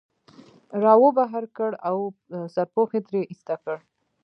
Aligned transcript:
را 0.83 0.93
وبهر 1.03 1.45
کړ 1.57 1.71
او 1.89 1.97
سرپوښ 2.53 2.89
یې 2.95 3.01
ترې 3.07 3.21
ایسته 3.31 3.55
کړ. 3.63 3.77